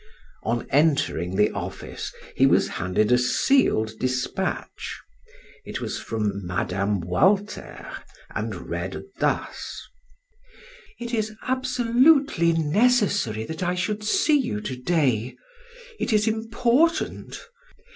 [0.41, 4.97] On entering the office, he was handed a sealed dispatch;
[5.63, 7.01] it was from Mme.
[7.01, 7.87] Walter,
[8.33, 9.79] and read thus:
[10.99, 15.35] "It is absolutely necessary that I should see you to day.
[15.99, 17.39] It is important.